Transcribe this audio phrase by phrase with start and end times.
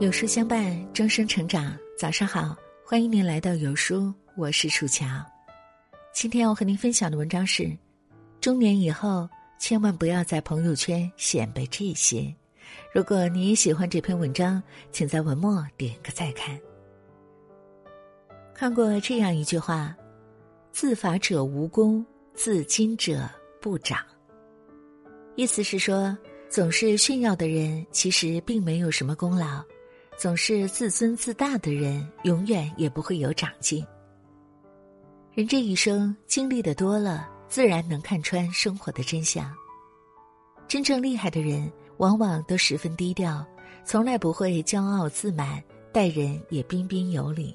[0.00, 1.76] 有书相伴，终生成长。
[1.98, 5.04] 早上好，欢迎您来到有书，我是楚乔。
[6.14, 7.76] 今天要和您分享的文章是：
[8.40, 12.32] 中年以后，千万不要在朋友圈显摆这些。
[12.94, 14.62] 如果你也喜欢这篇文章，
[14.92, 16.56] 请在文末点个再看。
[18.54, 19.96] 看过这样一句话
[20.70, 23.28] ：“自罚者无功，自矜者
[23.60, 23.98] 不长。”
[25.34, 26.16] 意思是说，
[26.48, 29.60] 总是炫耀的人，其实并没有什么功劳。
[30.18, 33.86] 总是自尊自大的人，永远也不会有长进。
[35.32, 39.48] 人这一生经历的多了，自然能看穿生活的真相。
[40.66, 43.46] 真正厉害的人，往往都十分低调，
[43.84, 47.54] 从来不会骄傲自满，待人也彬彬有礼；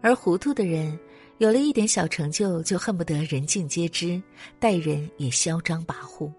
[0.00, 0.96] 而糊涂的人，
[1.38, 4.22] 有了一点小成就，就恨不得人尽皆知，
[4.60, 6.32] 待人也嚣张跋扈。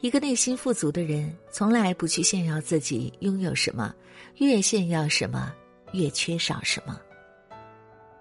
[0.00, 3.92] 一个内心富足的人，从来不去炫耀自己拥有什么，
[4.36, 5.52] 越炫耀什么，
[5.92, 7.00] 越缺少什么。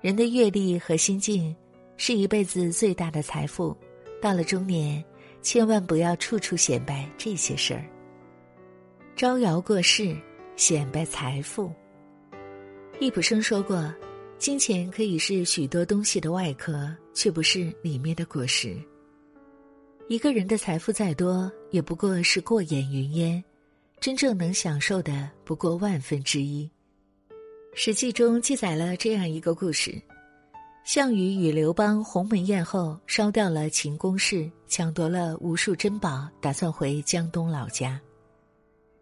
[0.02, 1.56] 人的阅历和心境，
[1.95, 3.78] 是一辈子最大的财富。
[4.19, 5.03] 到了中年，
[5.44, 7.86] 千万不要处处显摆这些事儿。
[9.16, 10.17] 招摇过市，
[10.56, 11.72] 显摆财富。
[13.00, 13.94] 易卜生说过
[14.39, 18.75] ：“金钱可以是许多东西的外壳，却不是里面的果实。”
[20.09, 23.44] 一个人的财富再多，也不过是过眼云烟，
[24.00, 26.63] 真正能享受的不过万分之一。
[27.73, 30.02] 《史记》中记载了这样一个故事：
[30.85, 38.00] 项羽与刘邦鸿门宴后，烧掉了秦宫室，抢夺了无数珍宝，打算回江东老家。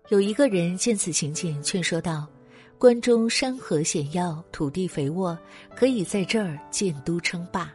[0.10, 2.28] 有一个人见此情景，劝说道
[2.80, 5.38] ：“关中山河险要，土地肥沃，
[5.76, 7.72] 可以在这儿建都称霸。”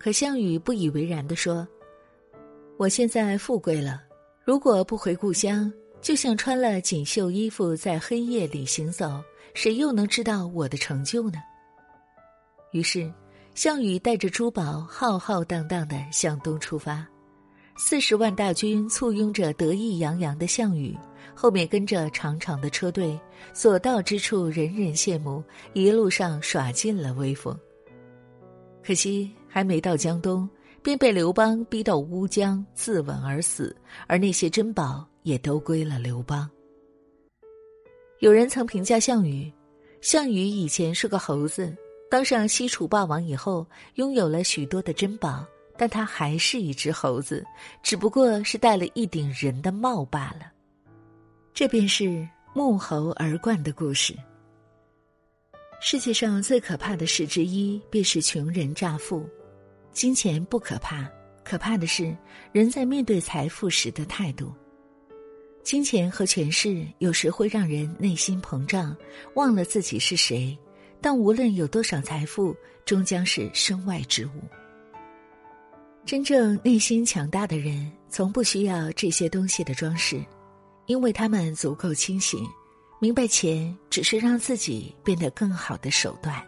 [0.00, 1.68] 可项羽不以为然地说。
[2.78, 4.02] 我现在富贵了，
[4.44, 9.22] 如果不回故乡，就像穿了锦绣衣服在黑夜里行走，
[9.54, 11.38] 谁又能知道我的成就呢？
[12.72, 13.10] 于是，
[13.54, 17.06] 项羽带着珠宝浩浩荡荡的向东出发，
[17.78, 20.94] 四十万大军簇拥着得意洋洋的项羽，
[21.34, 23.18] 后面跟着长长的车队，
[23.54, 25.42] 所到之处人人羡慕，
[25.72, 27.58] 一路上耍尽了威风。
[28.84, 30.46] 可惜还没到江东。
[30.86, 33.74] 便被刘邦逼到乌江自刎而死，
[34.06, 36.48] 而那些珍宝也都归了刘邦。
[38.20, 39.52] 有人曾评价项羽：
[40.00, 41.76] 项羽以前是个猴子，
[42.08, 45.44] 当上西楚霸王以后，拥有了许多的珍宝，
[45.76, 47.44] 但他还是一只猴子，
[47.82, 50.52] 只不过是戴了一顶人的帽罢了。
[51.52, 52.24] 这便是
[52.54, 54.14] 沐猴而冠的故事。
[55.80, 59.28] 世界上最可怕的事之一，便是穷人乍富。
[59.96, 61.10] 金钱不可怕，
[61.42, 62.14] 可怕的是
[62.52, 64.52] 人在面对财富时的态度。
[65.62, 68.94] 金钱和权势有时会让人内心膨胀，
[69.36, 70.56] 忘了自己是谁。
[71.00, 74.32] 但无论有多少财富，终将是身外之物。
[76.04, 80.22] 真正内心强大的人，从不需要这些东西的装饰，
[80.84, 82.46] 因为他们足够清醒，
[83.00, 86.46] 明白钱只是让自己变得更好的手段。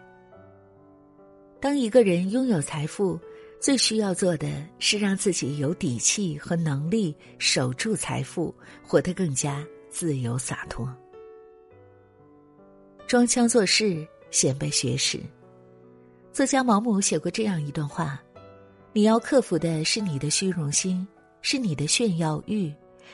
[1.59, 3.19] 当一个人拥有财富，
[3.59, 4.47] 最需要做的
[4.79, 10.87] 是让自己有底气和能力守住财富，活得更加自由洒脱。
[13.05, 15.19] 装腔作势，显摆学识。
[16.31, 18.21] 作家毛姆写过这样一段话：
[18.93, 21.05] 你要克服的是你的虚荣心，
[21.41, 22.73] 是你的炫耀欲；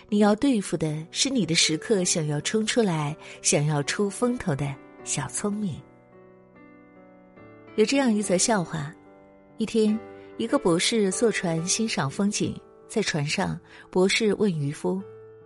[0.09, 4.71] 你要对付的是你的时刻想要冲出来、想要出风头的
[5.03, 5.81] 小聪明。
[7.77, 8.93] 有这样一则笑话：
[9.57, 9.97] 一天。
[10.37, 12.53] 一个博士坐船欣赏风景，
[12.89, 13.57] 在船上，
[13.89, 15.01] 博士问渔夫：“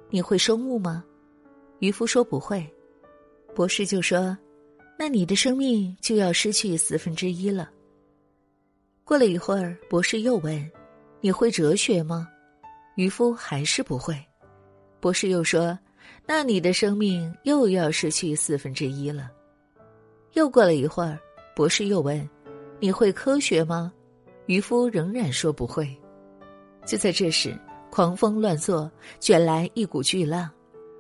[0.09, 1.03] 你会生物吗？”
[1.77, 2.67] 渔夫说：“不会。”
[3.53, 4.35] 博士就说
[4.97, 7.69] ：“那你的生命就要失去四分之一了。”
[9.05, 10.71] 过了一会儿，博士又问
[11.21, 12.27] ：“你会哲学吗？”
[12.97, 14.19] 渔夫还是不会。
[14.99, 15.77] 博士又说
[16.25, 19.29] ：“那你的生命又要失去四分之一了。”
[20.33, 21.19] 又过了一会儿，
[21.55, 22.27] 博士又问
[22.81, 23.93] ：“你会科学吗？”
[24.49, 25.95] 渔夫仍然说不会。
[26.83, 27.55] 就在这时，
[27.91, 30.49] 狂风乱作，卷来一股巨浪。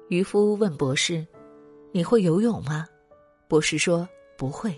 [0.09, 1.25] 渔夫问博士
[1.91, 2.85] ：“你会游泳吗？”
[3.49, 4.07] 博士说
[4.37, 4.71] ：“不会。”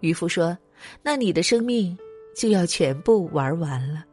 [0.00, 0.56] 渔夫说
[1.00, 1.96] ：“那你的生命
[2.36, 4.04] 就要全部玩完了。”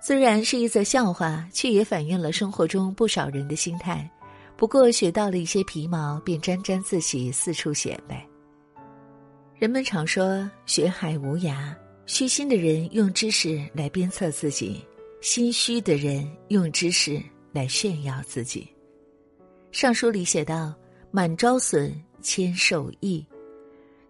[0.00, 4.08] 虽然是一则笑话，却也反映了生活中不少人的心态。
[4.56, 8.24] 不过学到了一些皮毛，便沾沾自喜，四处显摆。
[9.58, 11.74] 人们常说“学海无涯”。
[12.12, 14.84] 虚心的人用知识来鞭策自己，
[15.20, 17.22] 心虚的人用知识
[17.52, 18.66] 来炫耀自己。
[19.70, 20.74] 尚书里写道
[21.12, 23.24] ：“满招损，谦受益。”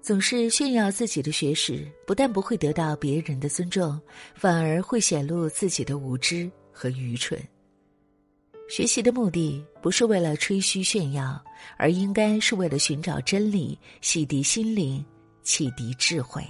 [0.00, 4.00] 总是炫耀自己的学识，不但不会得到别人的尊重，
[4.34, 7.38] 反而会显露自己的无知和愚蠢。
[8.66, 11.38] 学习的目的不是为了吹嘘炫耀，
[11.76, 15.04] 而应该是为了寻找真理，洗涤心灵，
[15.42, 16.42] 启迪智慧。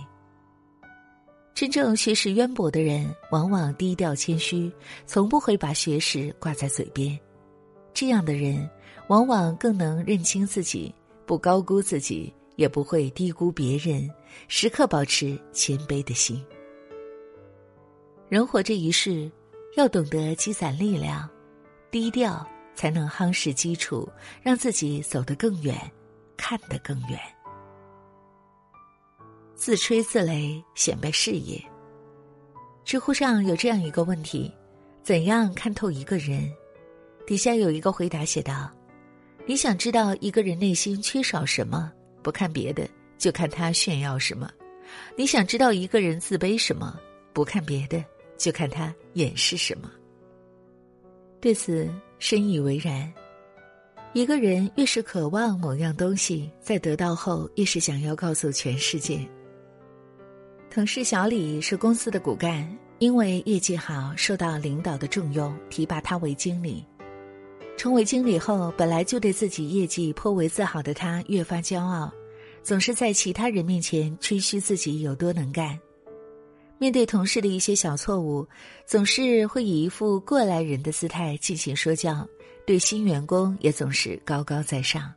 [1.54, 4.70] 真正学识渊博的人，往往低调谦虚，
[5.06, 7.18] 从不会把学识挂在嘴边。
[7.92, 8.68] 这样的人，
[9.08, 10.94] 往往更能认清自己，
[11.26, 12.32] 不高估自己。
[12.56, 14.06] 也不会低估别人，
[14.46, 16.44] 时刻保持谦卑的心。
[18.28, 19.32] 人活这一世，
[19.78, 21.26] 要懂得积攒力量，
[21.90, 24.06] 低调才能夯实基础，
[24.42, 25.74] 让自己走得更远，
[26.36, 27.18] 看得更远。
[29.60, 31.62] 自吹自擂显摆事业。
[32.82, 34.50] 知乎上有这样一个问题：
[35.02, 36.50] 怎样看透一个人？
[37.26, 38.70] 底下有一个回答写道
[39.44, 41.92] ：“你想知道一个人内心缺少什么？”
[42.24, 44.50] 不看别的，就看他炫耀什么。
[45.14, 46.98] 你想知道一个人自卑什么？
[47.34, 48.02] 不看别的，
[48.38, 49.90] 就看他掩饰什么。
[51.38, 51.86] 对此
[52.18, 53.12] 深以为然。
[54.14, 59.20] 一个人越是渴望某样东西，在得到后越是想要告诉全世界。
[60.72, 62.64] 同事小李是公司的骨干，
[63.00, 66.86] 因为业绩好，受到领导的重用，提拔他为经理。
[67.76, 72.12] 成为经理后，本来就对自己业绩颇为自豪的他越发骄傲，
[72.62, 75.76] 总是在其他人面前吹嘘自己有多能干。
[76.78, 78.46] 面对同事的一些小错误，
[78.86, 82.24] 总是会以一副过来人的姿态进行说教，
[82.64, 85.12] 对新员工也总是高高在上。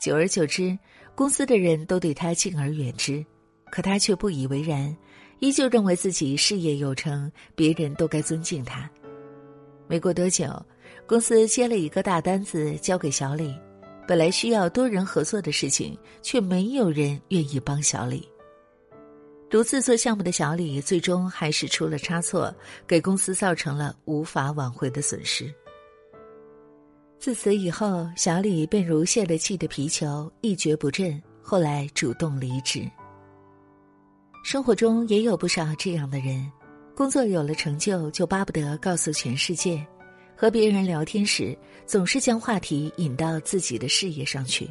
[0.00, 0.78] 久而久之，
[1.16, 3.24] 公司的人都对他敬而远之，
[3.70, 4.94] 可他却不以为然，
[5.38, 8.90] 依旧认为自己事业有成，别人都该尊敬他。
[9.86, 10.46] 没过多久。
[11.06, 13.52] 公司接了一个大单子交给小李，
[14.06, 18.28] 本来需要多人合作的事情，却没有人愿意帮小李。
[19.48, 22.54] 独自做项目的小李，最终还是出了差错，
[22.86, 25.52] 给公司造成了无法挽回的损失。
[27.18, 31.20] 自此以后，小李便如泄了气的皮球，一蹶不振。
[31.42, 32.88] 后来主动离职。
[34.42, 36.50] 生活中也有不少这样的人，
[36.96, 39.86] 工作有了成就，就巴不得告诉全世界。
[40.34, 41.56] 和别人聊天时，
[41.86, 44.68] 总是将话题引到自己的事业上去。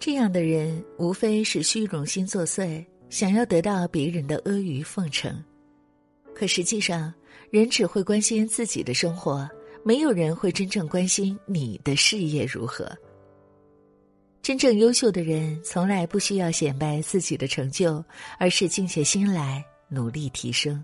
[0.00, 5.32] 这样的人无非是虚荣心作祟，想要得到别人的阿谀奉承。
[6.34, 7.14] 可实际上，
[7.50, 9.48] 人只会关心自己的生活，
[9.84, 12.90] 没有人会真正关心你的事业如何。
[14.42, 18.02] 真正优秀的人，从来不需要显摆自己的成就，
[18.38, 20.82] 而是静下心来努力提升。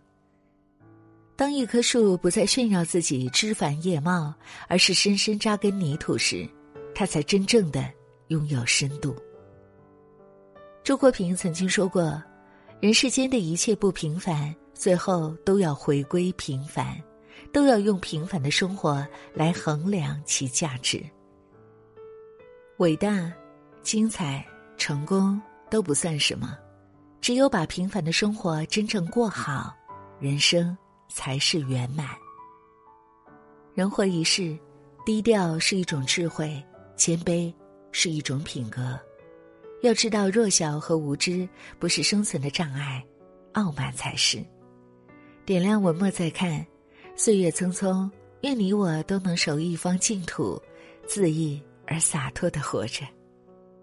[1.36, 4.34] 当一棵树不再炫耀自己枝繁叶茂，
[4.68, 6.46] 而是深深扎根泥土时，
[6.94, 7.90] 它才真正的
[8.28, 9.16] 拥有深度。
[10.82, 12.22] 周国平曾经说过
[12.80, 17.02] ：“人世间的一切不平凡，最后都要回归平凡，
[17.50, 21.02] 都要用平凡的生活来衡量其价值。
[22.76, 23.32] 伟大、
[23.84, 24.44] 精彩、
[24.76, 25.40] 成功
[25.70, 26.58] 都不算什么，
[27.20, 29.72] 只有把平凡的生活真正过好，
[30.18, 30.76] 人生。”
[31.06, 32.08] 才是圆满。
[33.72, 34.58] 人活一世，
[35.06, 36.60] 低调是一种智慧，
[36.96, 37.54] 谦卑
[37.92, 38.98] 是一种品格。
[39.82, 43.04] 要知道，弱小和无知不是生存的障碍，
[43.52, 44.42] 傲慢才是。
[45.44, 46.66] 点亮文末再看，
[47.14, 50.60] 岁月匆匆，愿你我都能守一方净土，
[51.06, 53.04] 恣意而洒脱的活着。